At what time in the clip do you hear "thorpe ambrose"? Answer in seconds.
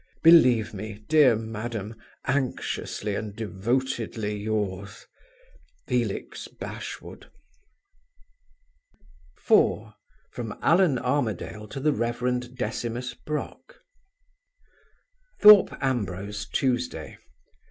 15.39-16.47